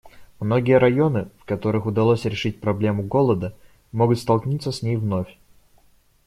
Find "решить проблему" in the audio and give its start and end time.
2.25-3.03